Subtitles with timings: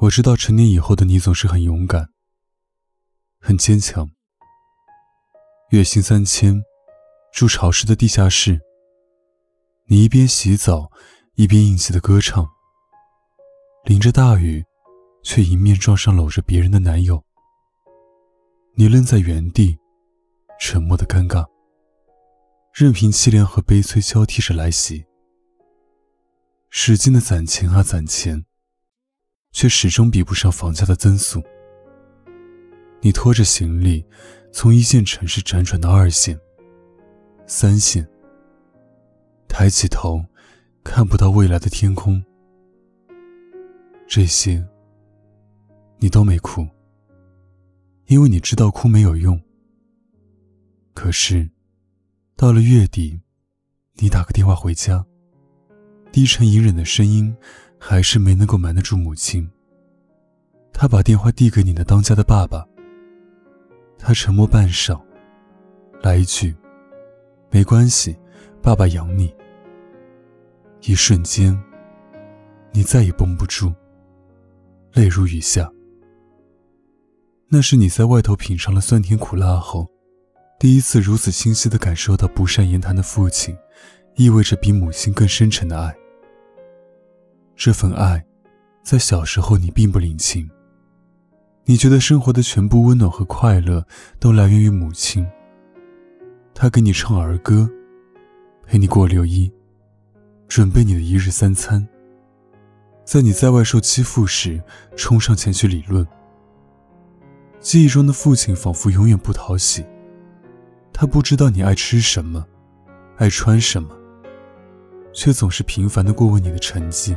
[0.00, 2.10] 我知道成年以后的你总是很勇敢，
[3.40, 4.08] 很坚强。
[5.70, 6.62] 月薪三千，
[7.32, 8.60] 住潮湿的地下室。
[9.86, 10.92] 你一边洗澡，
[11.34, 12.48] 一边硬气的歌唱。
[13.86, 14.64] 淋着大雨，
[15.24, 17.24] 却迎面撞上搂着别人的男友。
[18.76, 19.76] 你愣在原地，
[20.60, 21.44] 沉默的尴尬，
[22.72, 25.06] 任凭凄凉和悲催交替着来袭。
[26.70, 28.44] 使劲的攒钱啊攒钱。
[29.52, 31.42] 却始终比不上房价的增速。
[33.00, 34.04] 你拖着行李，
[34.52, 36.38] 从一线城市辗转到二线、
[37.46, 38.06] 三线，
[39.48, 40.24] 抬起头，
[40.82, 42.22] 看不到未来的天空。
[44.06, 44.66] 这些，
[45.98, 46.66] 你都没哭，
[48.06, 49.40] 因为你知道哭没有用。
[50.94, 51.48] 可是，
[52.36, 53.20] 到了月底，
[53.94, 55.04] 你打个电话回家，
[56.10, 57.36] 低沉隐忍的声音。
[57.78, 59.48] 还是没能够瞒得住母亲。
[60.72, 62.66] 他把电话递给你的当家的爸爸。
[63.98, 65.00] 他沉默半晌，
[66.02, 66.54] 来一句
[67.50, 68.16] ：“没关系，
[68.62, 69.34] 爸爸养你。”
[70.82, 71.60] 一瞬间，
[72.70, 73.72] 你再也绷不住，
[74.92, 75.68] 泪如雨下。
[77.48, 79.90] 那是你在外头品尝了酸甜苦辣后，
[80.60, 83.56] 第一次如此清晰的感受到不善言谈的父亲，
[84.14, 85.96] 意味着比母亲更深沉的爱。
[87.60, 88.24] 这份爱，
[88.84, 90.48] 在小时候你并不领情。
[91.64, 93.84] 你觉得生活的全部温暖和快乐
[94.20, 95.26] 都来源于母亲。
[96.54, 97.68] 她给你唱儿歌，
[98.64, 99.52] 陪你过六一，
[100.46, 101.84] 准备你的一日三餐。
[103.04, 104.62] 在你在外受欺负时，
[104.94, 106.06] 冲上前去理论。
[107.58, 109.84] 记忆中的父亲仿佛永远不讨喜，
[110.92, 112.46] 他不知道你爱吃什么，
[113.16, 113.90] 爱穿什么，
[115.12, 117.16] 却总是频繁的过问你的成绩。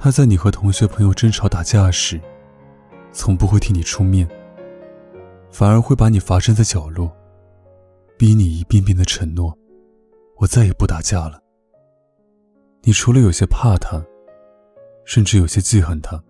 [0.00, 2.20] 他在你和同学朋友争吵打架时，
[3.10, 4.28] 从不会替你出面，
[5.50, 7.10] 反而会把你罚站在角落，
[8.16, 9.58] 逼你一遍遍的承诺
[10.38, 11.42] ：“我再也不打架了。”
[12.82, 14.00] 你除了有些怕他，
[15.04, 16.22] 甚至有些记恨他。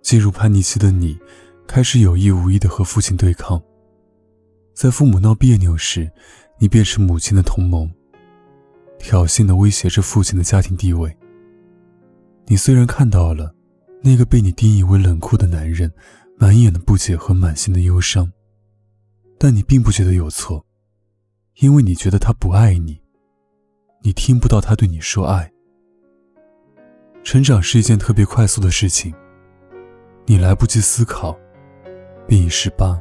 [0.00, 1.18] 进入叛逆期的你，
[1.66, 3.62] 开始有意无意的和父亲对抗，
[4.72, 6.10] 在父母闹别扭时，
[6.58, 7.92] 你便是母亲的同盟，
[8.98, 11.14] 挑衅的威胁着父亲的家庭地位。
[12.50, 13.54] 你虽然看到了
[14.02, 15.88] 那个被你定义为冷酷的男人
[16.36, 18.28] 满眼的不解和满心的忧伤，
[19.38, 20.66] 但你并不觉得有错，
[21.60, 23.00] 因为你觉得他不爱你，
[24.02, 25.48] 你听不到他对你说爱。
[27.22, 29.14] 成长是一件特别快速的事情，
[30.26, 31.38] 你来不及思考，
[32.26, 33.00] 便已十八。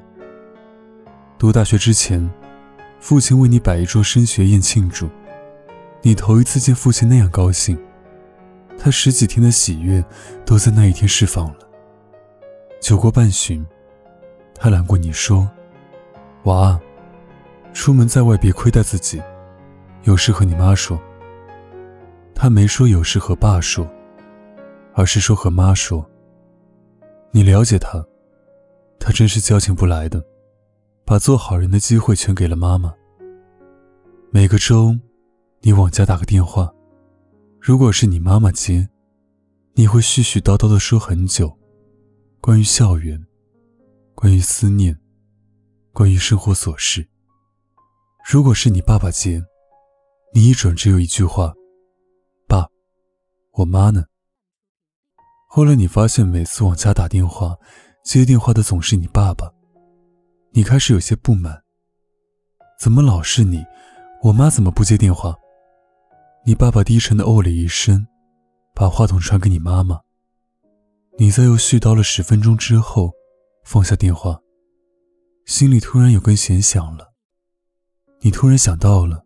[1.40, 2.30] 读大学之前，
[3.00, 5.10] 父亲为你摆一桌升学宴庆祝，
[6.04, 7.76] 你头一次见父亲那样高兴。
[8.80, 10.04] 他十几天的喜悦
[10.46, 11.58] 都在那一天释放了。
[12.80, 13.66] 酒过半巡，
[14.56, 15.48] 他揽过你说
[16.46, 16.80] ：“娃，
[17.74, 19.22] 出门在外别亏待自己，
[20.04, 20.98] 有事和你妈说。”
[22.34, 23.86] 他没说有事和爸说，
[24.94, 26.10] 而是说和妈说。
[27.32, 28.04] 你了解他，
[28.98, 30.24] 他真是交情不来的，
[31.04, 32.94] 把做好人的机会全给了妈妈。
[34.32, 34.96] 每个周，
[35.60, 36.74] 你往家打个电话。
[37.62, 38.88] 如果是你妈妈接，
[39.74, 41.56] 你会絮絮叨叨的说很久，
[42.40, 43.22] 关于校园，
[44.16, 44.98] 关于思念，
[45.92, 47.06] 关于生活琐事。
[48.26, 49.44] 如果是你爸爸接，
[50.34, 51.54] 你一准只有一句话
[52.48, 52.66] ：“爸，
[53.52, 54.06] 我妈呢？”
[55.50, 57.58] 后来你发现，每次往家打电话，
[58.06, 59.52] 接电话的总是你爸爸，
[60.52, 61.62] 你开始有些不满。
[62.80, 63.66] 怎么老是你？
[64.24, 65.36] 我妈怎么不接电话？
[66.46, 68.08] 你爸爸低沉的哦了一声，
[68.74, 70.00] 把话筒传给你妈妈。
[71.18, 73.12] 你在又絮叨了十分钟之后，
[73.64, 74.40] 放下电话，
[75.46, 77.14] 心里突然有根弦响了。
[78.22, 79.26] 你突然想到了，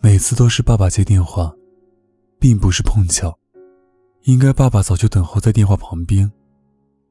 [0.00, 1.54] 每次都是爸爸接电话，
[2.38, 3.38] 并不是碰巧，
[4.24, 6.30] 应该爸爸早就等候在电话旁边，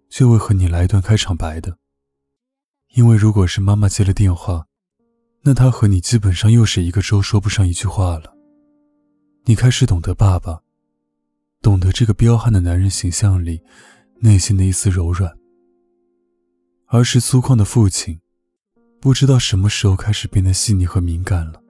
[0.09, 1.77] 就会和你来一段开场白的。
[2.93, 4.65] 因为如果是妈妈接了电话，
[5.41, 8.34] 那他和你基本上又是一个周说不上一句话了。
[9.47, 10.59] 你开始懂得爸爸，
[11.61, 13.61] 懂得这个彪悍的男人形象里
[14.19, 15.31] 内心的一丝柔软。
[16.87, 18.19] 儿时粗犷的父亲，
[18.99, 21.61] 不知道什么时候开始变得细腻和敏感了。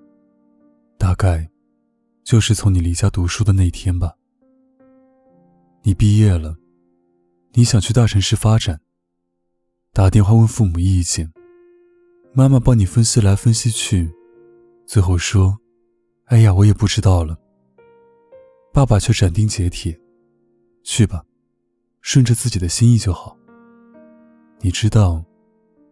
[0.98, 1.50] 大概，
[2.24, 4.13] 就是从你离家读书的那天吧。
[5.83, 6.56] 你毕业了，
[7.51, 8.80] 你想去大城市发展。
[9.92, 11.30] 打电话问父母意见，
[12.33, 14.10] 妈妈帮你分析来分析去，
[14.88, 15.60] 最后说
[16.28, 17.38] ：“哎呀，我也不知道了。”
[18.75, 19.98] 爸爸却斩钉截铁
[20.83, 21.24] ：“去吧，
[22.01, 23.38] 顺着自己的心意就好。”
[24.60, 25.24] 你知道，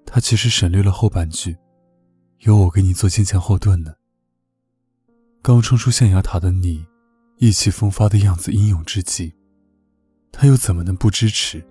[0.05, 1.55] 他其实省略了后半句
[2.43, 3.93] ：“有我给你做坚强后盾呢。”
[5.41, 6.85] 刚冲出象牙塔的你，
[7.37, 9.33] 意气风发的样子英勇至极，
[10.29, 11.65] 他又怎么能不支持？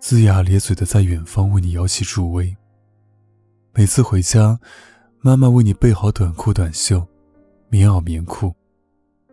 [0.00, 2.56] 龇牙咧嘴的在远方为你摇旗助威。
[3.72, 4.58] 每次回家，
[5.20, 7.06] 妈妈为你备好短裤短袖、
[7.68, 8.52] 棉袄棉裤，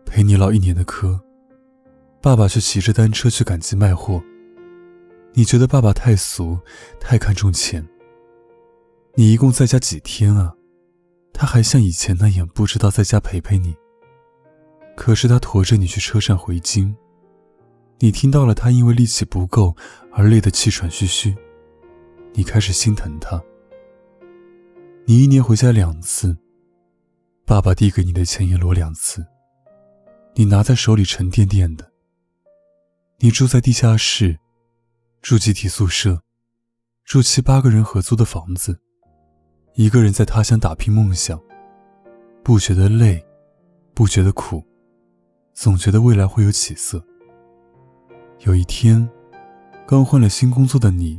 [0.06, 1.20] 陪你唠一年的嗑。
[2.22, 4.22] 爸爸却骑着单车去赶集卖货。
[5.34, 6.58] 你觉得爸爸太俗，
[6.98, 7.86] 太看重钱。
[9.14, 10.54] 你一共在家几天啊？
[11.32, 13.76] 他还像以前那样不知道在家陪陪你。
[14.96, 16.96] 可是他驮着你去车站回京。
[17.98, 19.76] 你听到了他因为力气不够
[20.12, 21.34] 而累得气喘吁吁，
[22.32, 23.42] 你开始心疼他。
[25.04, 26.36] 你一年回家两次，
[27.44, 29.24] 爸爸递给你的钱也摞两次，
[30.38, 31.92] 你拿在手里沉甸甸的。
[33.20, 34.38] 你住在地下室，
[35.22, 36.20] 住集体宿舍，
[37.06, 38.78] 住七八个人合租的房子，
[39.76, 41.40] 一个人在他乡打拼梦想，
[42.44, 43.24] 不觉得累，
[43.94, 44.62] 不觉得苦，
[45.54, 47.02] 总觉得未来会有起色。
[48.40, 49.08] 有一天，
[49.88, 51.18] 刚换了新工作的你，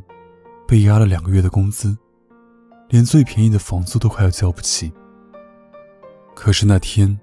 [0.67, 1.97] 被压了两个月的工资，
[2.89, 4.93] 连最便宜的房租都快要交不起。
[6.35, 7.19] 可是那天，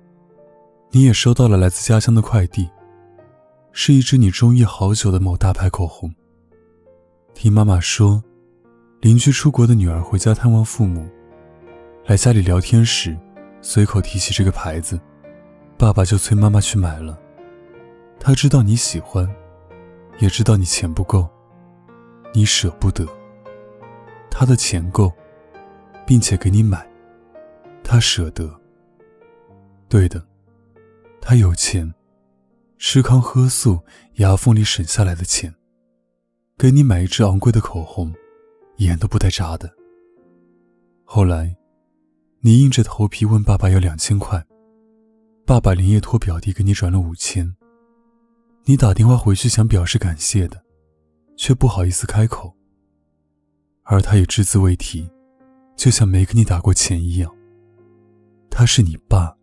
[0.94, 2.70] 你也收到了来自家乡的快递，
[3.72, 6.14] 是一支你中意好久的某大牌口红。
[7.34, 8.22] 听妈妈说，
[9.00, 11.04] 邻居出国的女儿回家探望父母，
[12.06, 13.18] 来家里聊天时，
[13.60, 15.00] 随口提起这个牌子，
[15.76, 17.18] 爸爸就催妈妈去买了。
[18.20, 19.28] 他知道你喜欢。
[20.20, 21.28] 也知道你钱不够，
[22.32, 23.04] 你舍不得。
[24.30, 25.12] 他的钱够，
[26.06, 26.88] 并且给你买，
[27.82, 28.48] 他舍得。
[29.88, 30.24] 对的，
[31.26, 31.90] 他有钱，
[32.76, 33.80] 吃糠喝素，
[34.16, 35.54] 牙缝里省下来的钱，
[36.58, 38.12] 给你买一支昂贵的口红，
[38.76, 39.74] 眼都不带眨的。
[41.02, 41.56] 后来，
[42.40, 44.44] 你硬着头皮问爸爸要两千块，
[45.46, 47.56] 爸爸连夜托表弟给你转了五千。
[48.64, 50.62] 你打电话回去想表示感谢的，
[51.38, 52.54] 却不好意思开口。
[53.84, 55.10] 而他也只字未提，
[55.74, 57.34] 就像没给你打过钱一样。
[58.50, 59.34] 他是你爸，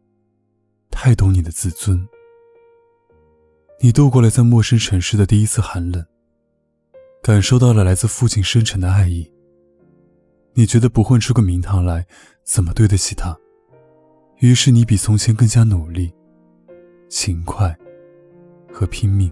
[0.91, 2.07] 太懂你的自尊。
[3.79, 6.05] 你度过了在陌生城市的第一次寒冷，
[7.23, 9.31] 感受到了来自父亲深沉的爱意。
[10.53, 12.05] 你觉得不混出个名堂来，
[12.43, 13.35] 怎么对得起他？
[14.39, 16.13] 于是你比从前更加努力、
[17.09, 17.75] 勤快。
[18.73, 19.29] 和拼命，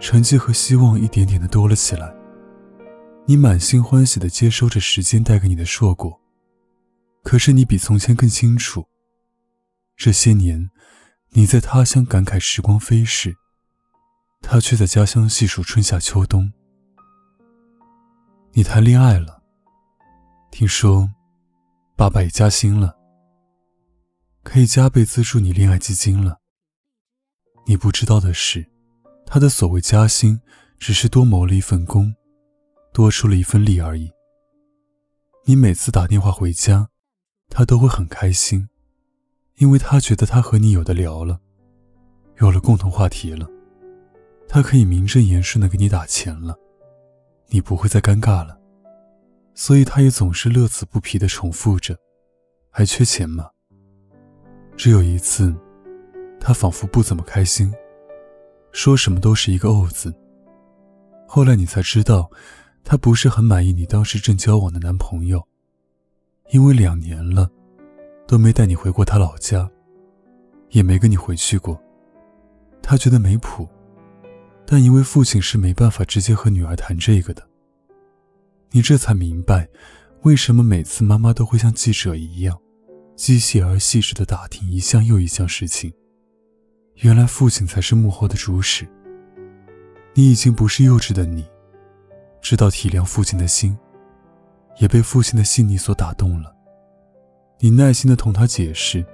[0.00, 2.10] 成绩和希望一点点的多了起来。
[3.26, 6.18] 你满心欢喜的接收着时间带给你的硕果，
[7.22, 8.86] 可是你比从前更清楚，
[9.98, 10.70] 这些年
[11.30, 13.34] 你在他乡感慨时光飞逝，
[14.40, 16.52] 他却在家乡细数春夏秋冬。
[18.52, 19.42] 你谈恋爱了，
[20.52, 21.10] 听说
[21.96, 22.96] 爸爸也加薪了，
[24.44, 26.38] 可以加倍资助你恋爱基金了。
[27.66, 28.70] 你不知道的是，
[29.26, 30.40] 他的所谓加薪，
[30.78, 32.14] 只是多谋了一份工，
[32.92, 34.12] 多出了一份力而已。
[35.44, 36.88] 你每次打电话回家，
[37.50, 38.68] 他都会很开心，
[39.58, 41.38] 因为他觉得他和你有的聊了，
[42.40, 43.48] 有了共同话题了，
[44.48, 46.56] 他可以名正言顺的给你打钱了，
[47.48, 48.58] 你不会再尴尬了，
[49.54, 51.96] 所以他也总是乐此不疲的重复着
[52.70, 53.50] ：“还缺钱吗？”
[54.76, 55.54] 只有一次。
[56.40, 57.74] 他仿佛不怎么开心，
[58.70, 60.14] 说什么都是一个“哦”字。
[61.26, 62.30] 后来你才知道，
[62.84, 65.44] 他不是很满意你当时正交往的男朋友，
[66.52, 67.50] 因为两年了，
[68.28, 69.68] 都没带你回过他老家，
[70.68, 71.82] 也没跟你回去过。
[72.82, 73.66] 他觉得没谱，
[74.66, 77.42] 但因为父亲是没办法直接和女儿谈这个的。
[78.70, 79.66] 你这才明白，
[80.24, 82.60] 为什么每次妈妈都会像记者一样，
[83.16, 85.90] 机械而细致地打听一项又一项事情。
[86.96, 88.86] 原来父亲才是幕后的主使。
[90.12, 91.46] 你已经不是幼稚的你，
[92.42, 93.74] 知道体谅父亲的心，
[94.78, 96.54] 也被父亲的细腻所打动了。
[97.60, 99.04] 你耐心的同他解释，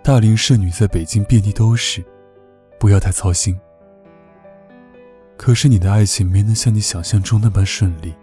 [0.00, 2.04] 大龄剩女在北京遍地都是，
[2.78, 3.58] 不要太操心。
[5.36, 8.14] 可是你的爱情没能像你想象中那般顺利。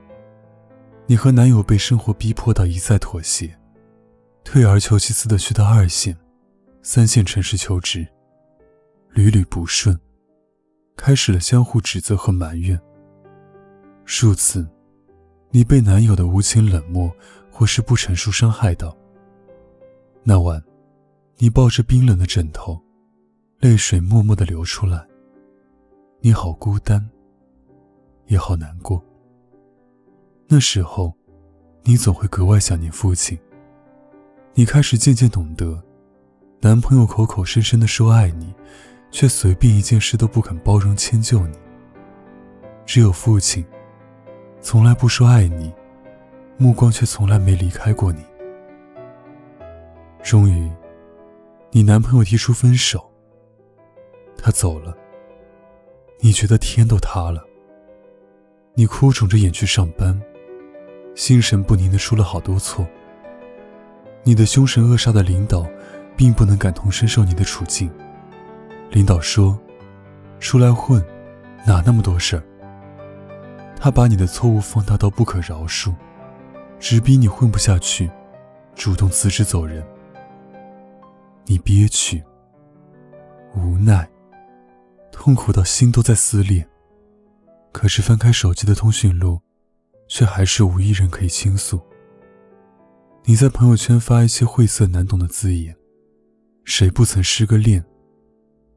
[1.05, 3.53] 你和男友被生活逼迫到一再妥协，
[4.46, 6.17] 退而求其次的去到二线、
[6.81, 8.08] 三线城市求职，
[9.10, 10.00] 屡屡不顺，
[10.96, 12.79] 开始了相互指责和埋怨。
[14.05, 14.65] 数次，
[15.50, 17.13] 你被男友的无情冷漠
[17.51, 18.98] 或是不成熟伤害到。
[20.24, 20.63] 那晚，
[21.38, 22.80] 你抱着冰冷的枕头，
[23.60, 25.04] 泪水默默的流出来。
[26.20, 27.10] 你好孤单，
[28.28, 29.04] 也好难过。
[30.48, 31.12] 那时候，
[31.82, 33.36] 你总会格外想念父亲。
[34.54, 35.82] 你开始渐渐懂得，
[36.60, 38.54] 男朋友口口声声的说爱你，
[39.10, 41.58] 却随便一件事都不肯包容迁就你。
[42.86, 43.66] 只有父亲，
[44.62, 45.74] 从来不说爱你，
[46.60, 48.24] 目光却从来没离开过你。
[50.24, 50.72] 终于，
[51.72, 53.12] 你男朋友提出分手，
[54.38, 54.96] 他走了。
[56.20, 57.44] 你觉得天都塌了。
[58.75, 60.20] 你哭肿着眼去上班，
[61.16, 62.88] 心神不宁的出了好多错。
[64.24, 65.66] 你的凶神恶煞的领导，
[66.16, 67.90] 并不能感同身受你的处境。
[68.92, 69.60] 领导说
[70.40, 71.04] ：“出来混，
[71.66, 72.44] 哪那么多事儿？”
[73.75, 75.94] 他把你的错误放大到不可饶恕，
[76.80, 78.10] 直逼你混不下去，
[78.75, 79.84] 主动辞职走人。
[81.45, 82.24] 你憋屈，
[83.55, 84.10] 无奈。
[85.12, 86.67] 痛苦到心都在撕裂，
[87.71, 89.39] 可是翻开手机的通讯录，
[90.07, 91.79] 却还是无一人可以倾诉。
[93.25, 95.75] 你在朋友圈发一些晦涩难懂的字眼，
[96.63, 97.86] 谁不曾失个恋，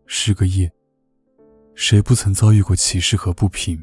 [0.06, 0.70] 失个业？
[1.74, 3.82] 谁不曾遭遇过歧视和不平？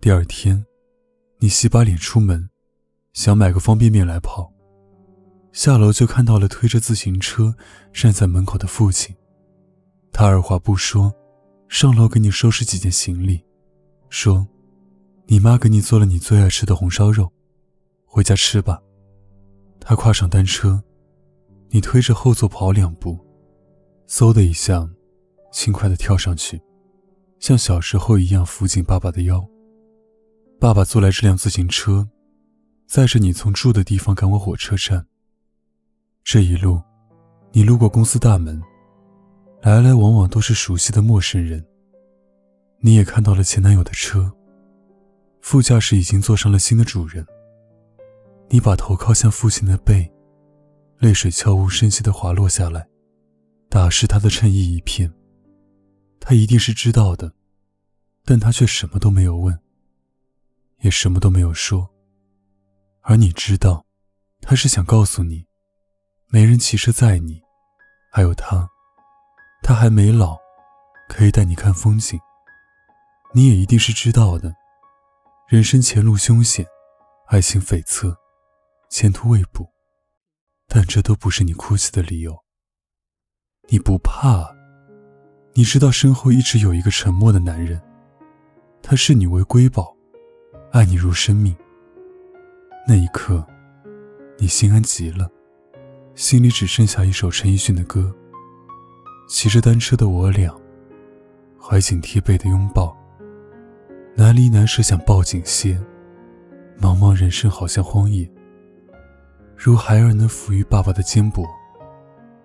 [0.00, 0.66] 第二天，
[1.38, 2.50] 你洗把脸出门，
[3.14, 4.52] 想买个方便面来泡，
[5.56, 7.56] 下楼就看到了推着自行车
[7.90, 9.16] 站在门口的父亲。
[10.12, 11.10] 他二话不说，
[11.66, 13.42] 上楼给你收拾几件行李，
[14.10, 14.46] 说
[15.24, 17.32] ：“你妈给你做了你最爱吃的红烧肉，
[18.04, 18.78] 回家吃吧。”
[19.80, 20.82] 他跨上单车，
[21.70, 23.18] 你推着后座跑两步，
[24.06, 24.86] 嗖的一下，
[25.50, 26.60] 轻快的跳上去，
[27.40, 29.42] 像小时候一样扶紧爸爸的腰。
[30.60, 32.06] 爸爸坐来这辆自行车，
[32.86, 35.06] 载着你从住的地方赶往火车站。
[36.28, 36.82] 这一路，
[37.52, 38.60] 你路过公司大门。
[39.62, 41.64] 来来往往都是熟悉的陌生人。
[42.80, 44.32] 你也看到了前男友的车，
[45.40, 47.24] 副驾驶已经坐上了新的主人。
[48.48, 50.12] 你把头靠向父亲的背，
[50.98, 52.88] 泪水悄无声息地滑落下来，
[53.68, 55.12] 打湿他的衬衣一片。
[56.18, 57.32] 他一定是知道的，
[58.24, 59.56] 但他却什么都没有问，
[60.80, 61.88] 也什么都没有说。
[63.02, 63.86] 而你知道，
[64.40, 65.46] 他是想告诉你，
[66.28, 67.40] 没人骑车载你，
[68.10, 68.68] 还有他。
[69.62, 70.36] 他还没老，
[71.08, 72.18] 可以带你看风景。
[73.32, 74.54] 你也一定是知道的，
[75.48, 76.66] 人生前路凶险，
[77.28, 78.14] 爱情悱恻，
[78.90, 79.68] 前途未卜，
[80.66, 82.36] 但这都不是你哭泣的理由。
[83.68, 84.54] 你不怕，
[85.54, 87.80] 你知道身后一直有一个沉默的男人，
[88.82, 89.96] 他视你为瑰宝，
[90.72, 91.56] 爱你如生命。
[92.86, 93.44] 那一刻，
[94.38, 95.28] 你心安极了，
[96.16, 98.10] 心里只剩下一首陈奕迅的歌。
[99.28, 100.50] 骑着单车的我俩，
[101.60, 102.96] 怀紧贴背的拥抱，
[104.14, 105.78] 难离难舍，想抱紧些。
[106.80, 108.26] 茫茫人生好像荒野，
[109.54, 111.44] 如孩儿能抚育爸爸的肩膊。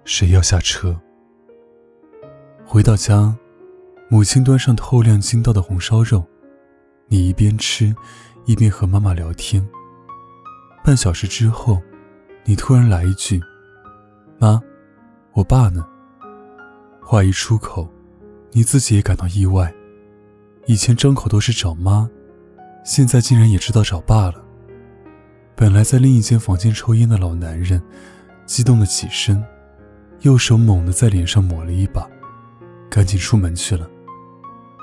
[0.03, 0.99] 谁要下车？
[2.65, 3.33] 回到家，
[4.09, 6.25] 母亲端上透亮筋道的红烧肉，
[7.07, 7.95] 你一边吃，
[8.45, 9.65] 一边和妈妈聊天。
[10.83, 11.81] 半小时之后，
[12.43, 13.39] 你突然来一句
[14.41, 14.59] ：“妈，
[15.33, 15.85] 我爸呢？”
[16.99, 17.87] 话一出口，
[18.51, 19.71] 你自己也感到意外。
[20.65, 22.09] 以前张口都是找妈，
[22.83, 24.43] 现在竟然也知道找爸了。
[25.55, 27.79] 本来在另一间房间抽烟的老男人，
[28.47, 29.43] 激动的起身，
[30.21, 32.09] 右手猛地在脸上抹了一把，
[32.89, 33.87] 赶紧出门去了。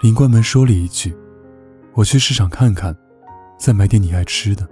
[0.04, 1.16] 临关门说了一句
[1.94, 2.96] ：“我去市场看看，
[3.58, 4.68] 再买点你爱吃的。”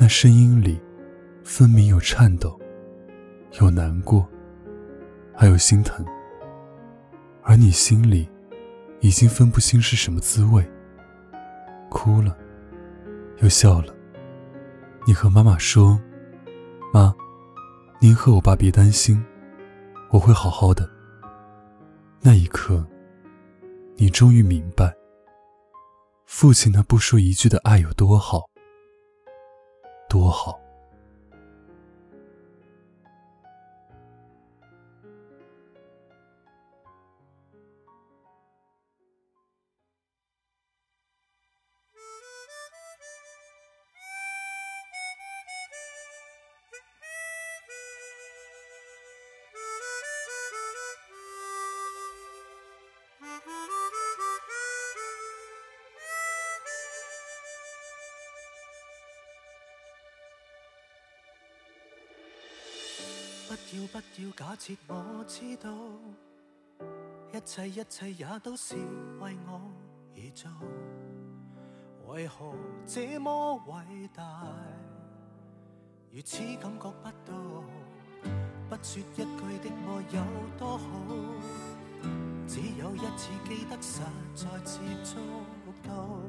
[0.00, 0.80] 那声音里，
[1.44, 2.58] 分明有颤抖，
[3.58, 4.26] 有难过，
[5.34, 6.04] 还有心疼。
[7.42, 8.28] 而你心里，
[9.00, 10.64] 已经分不清是什么滋味。
[11.88, 12.36] 哭了，
[13.38, 13.92] 又笑了。
[15.06, 16.00] 你和妈妈说
[16.94, 17.12] ：“妈，
[18.00, 19.24] 您和我爸别担心，
[20.10, 20.88] 我会好好的。”
[22.22, 22.86] 那一刻，
[23.96, 24.94] 你终于明白，
[26.26, 28.48] 父亲那不说一句的爱有多好，
[30.08, 30.60] 多好。
[63.50, 65.68] 不要不要假设我知道，
[67.32, 68.76] 一切一切也都是
[69.18, 69.60] 为我
[70.14, 70.48] 而做。
[72.06, 72.54] 为何
[72.86, 74.46] 这么伟大，
[76.12, 77.64] 如此感觉不到？
[78.68, 80.22] 不说一句的爱有
[80.56, 80.86] 多好，
[82.46, 84.00] 只有一次记得实
[84.32, 85.18] 在接触
[85.82, 86.20] 到，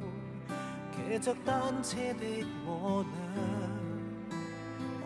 [0.92, 3.91] 骑着单车的我俩。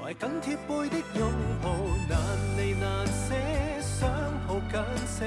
[0.06, 1.32] 怀紧贴背的拥
[1.64, 1.72] 抱，
[2.08, 2.16] 难
[2.60, 3.34] 离难舍，
[3.82, 4.08] 想
[4.48, 5.26] 抱紧些。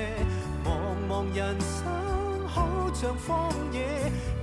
[0.64, 0.70] 茫
[1.10, 3.82] 茫人生好像荒野，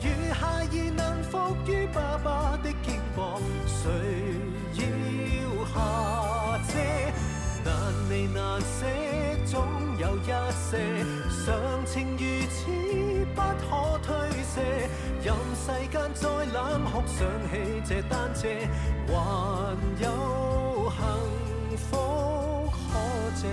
[0.01, 3.89] 如孩儿能伏于爸爸的肩膊，谁
[4.75, 4.83] 要
[5.71, 5.73] 下
[6.67, 6.83] 车？
[7.63, 7.71] 难
[8.09, 8.85] 离难舍，
[9.45, 9.63] 总
[9.97, 11.05] 有一些，
[11.45, 14.89] 常情如此不可推卸。
[15.25, 18.47] 任世间再冷酷，想起这单车。
[19.07, 19.11] 还
[19.99, 20.05] 有
[20.91, 22.77] 幸福可
[23.35, 23.43] 借，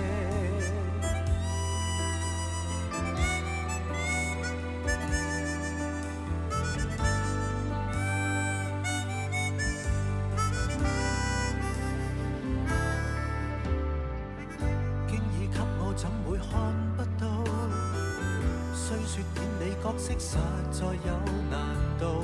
[20.19, 20.37] 实
[20.71, 21.13] 在有
[21.49, 21.59] 难
[21.99, 22.23] 度，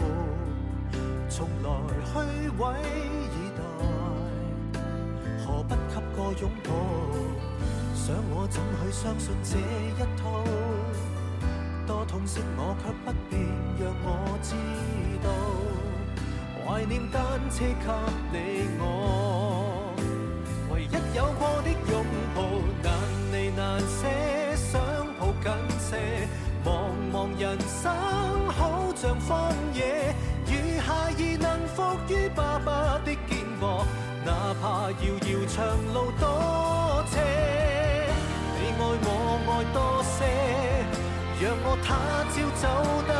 [1.29, 1.69] 从来
[2.05, 2.63] 虚伪。
[6.40, 6.70] 拥抱，
[7.96, 10.44] 想我怎去相信这一套？
[11.87, 13.42] 多痛惜我却不便
[13.79, 14.07] 让我
[14.44, 14.53] 知
[15.24, 15.27] 道，
[16.64, 17.90] 怀念单车给
[18.31, 18.37] 你
[18.79, 19.94] 我，
[20.72, 21.49] 唯一有过
[27.81, 27.89] 生
[28.50, 30.13] 好像荒野，
[30.46, 31.77] 如孩儿能伏
[32.09, 33.63] 于爸爸的肩膊。
[34.25, 35.55] 哪怕遥遥长
[35.94, 37.15] 路多斜，
[38.59, 39.07] 你爱我
[39.48, 40.18] 爱多些，
[41.39, 41.87] 让我他
[42.33, 42.63] 朝走
[43.07, 43.11] 得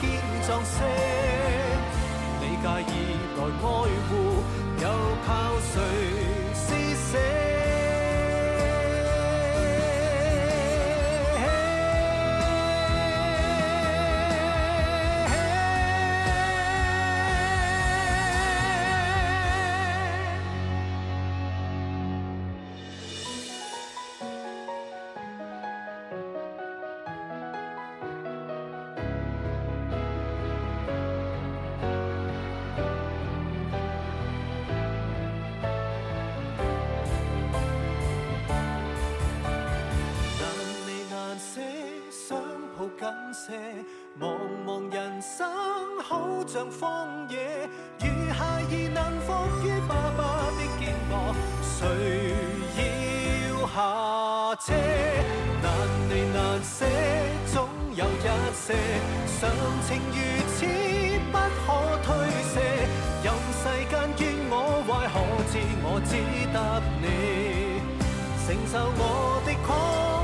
[0.00, 0.02] 坚
[0.46, 0.76] 壮些。
[2.40, 2.92] 你介意
[3.36, 3.62] 来爱
[4.08, 4.10] 护，
[4.82, 4.84] 又
[5.24, 5.30] 靠
[5.70, 5.74] 谁
[46.80, 47.68] 荒野，
[48.00, 49.28] 如孩儿能伏
[49.64, 50.20] 于爸爸
[50.56, 50.80] 的肩
[51.10, 51.12] 膊，
[51.62, 51.78] 谁
[52.78, 52.80] 要
[53.66, 53.76] 下
[54.64, 54.72] 车？
[55.62, 55.64] 难
[56.08, 56.84] 离难舍，
[57.52, 58.74] 总有一些，
[59.40, 59.40] 常
[59.86, 60.16] 情如
[60.54, 60.56] 此
[61.30, 61.66] 不可
[62.02, 62.06] 推
[62.52, 62.54] 卸。
[63.22, 63.26] 任
[63.60, 64.54] 世间怨我
[64.88, 65.14] 坏，可
[65.50, 66.12] 知我只
[66.52, 66.56] 得
[67.00, 67.04] 你
[68.44, 69.00] 承受我
[69.46, 70.21] 的狂。